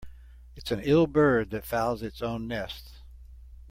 [0.55, 2.91] It's an ill bird that fouls its own nest.